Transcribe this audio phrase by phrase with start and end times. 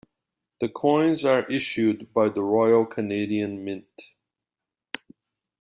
[0.61, 4.13] The coins are issued by the Royal Canadian Mint.